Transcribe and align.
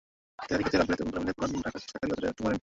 তেহারী 0.47 0.63
খেতে 0.67 0.77
রাতবিরাতে 0.77 1.03
বন্ধুরা 1.03 1.21
মিলে 1.23 1.35
প্রায়ই 1.37 1.55
পুরান 1.57 1.63
ঢাকার 1.65 1.81
শাঁখারী 1.85 2.09
বাজারে 2.11 2.35
ঢুঁ 2.37 2.43
মারেন। 2.45 2.59